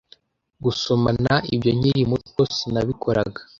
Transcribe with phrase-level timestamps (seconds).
[0.63, 3.41] gusomana ibyo nkiri muto sinabikoraga